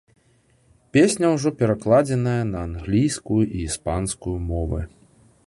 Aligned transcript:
Песня 0.95 1.29
ўжо 1.33 1.49
перакладзеная 1.59 2.41
на 2.53 2.65
англійскую 2.69 3.41
і 3.45 3.57
іспанскую 3.69 4.37
мовы. 4.51 4.81